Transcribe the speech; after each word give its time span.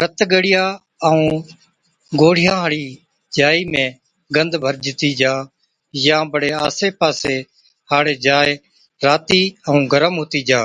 رت 0.00 0.16
ڳڙِيان 0.30 0.70
ائُون 1.06 1.24
گوڙهِيان 2.20 2.56
هاڙِي 2.62 2.86
جائِي 3.36 3.62
۾ 3.72 3.84
گند 4.34 4.52
ڀرجتِي 4.62 5.10
جا 5.20 5.34
يان 6.04 6.24
بڙي 6.32 6.50
آسي 6.66 6.88
پاسي 7.00 7.36
هاڙِي 7.90 8.14
جاءِ 8.24 8.48
راتِي 9.06 9.40
ائُون 9.68 9.82
گرم 9.92 10.14
هُتِي 10.20 10.40
جا 10.48 10.62